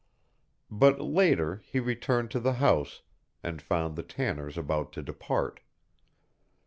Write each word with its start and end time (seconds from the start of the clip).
But 0.71 0.99
later 0.99 1.57
he 1.63 1.79
returned 1.79 2.31
to 2.31 2.39
the 2.39 2.53
house, 2.53 3.03
and 3.43 3.61
found 3.61 3.95
the 3.95 4.01
Tanners 4.01 4.57
about 4.57 4.91
to 4.93 5.03
depart. 5.03 5.59